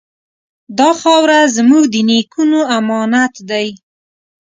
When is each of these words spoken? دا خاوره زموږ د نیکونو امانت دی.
دا 0.77 0.89
خاوره 1.01 1.39
زموږ 1.55 1.83
د 1.93 1.95
نیکونو 2.09 2.59
امانت 2.77 3.33
دی. 3.49 3.67